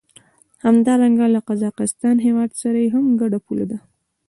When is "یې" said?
2.83-2.89